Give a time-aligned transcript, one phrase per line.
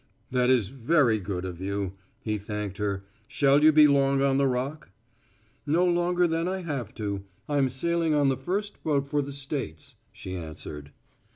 [0.31, 1.93] "That is very good of you,"
[2.23, 3.03] he thanked her.
[3.27, 4.89] "Shall you be long on the Rock?"
[5.67, 7.23] "No longer than I have to.
[7.47, 10.89] I'm sailing on the first boat for the States," she answered.